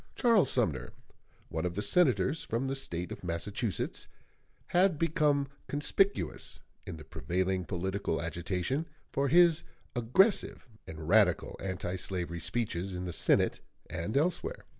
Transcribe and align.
Charles 0.15 0.49
Sumner, 0.49 0.93
one 1.49 1.63
of 1.63 1.75
the 1.75 1.83
Senators 1.83 2.43
from 2.43 2.65
the 2.65 2.73
State 2.73 3.11
of 3.11 3.23
Massachusetts, 3.23 4.07
had 4.69 4.97
become 4.97 5.47
conspicuous, 5.67 6.59
in 6.87 6.97
the 6.97 7.03
prevailing 7.03 7.65
political 7.65 8.19
agitation, 8.19 8.87
for 9.11 9.27
his 9.27 9.63
aggressive 9.95 10.67
and 10.87 11.07
radical 11.07 11.55
anti 11.63 11.97
slavery 11.97 12.39
speeches 12.39 12.95
in 12.95 13.05
the 13.05 13.13
Senate 13.13 13.61
and 13.91 14.17
elsewhere. 14.17 14.65